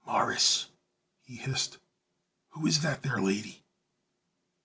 [0.03, 0.65] "Morris,"
[1.21, 1.77] he hissed,
[2.53, 3.63] "who is that there lady?"